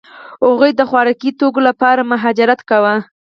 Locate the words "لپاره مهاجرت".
1.69-2.59